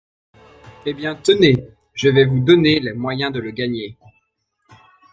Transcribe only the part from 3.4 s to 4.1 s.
gagner.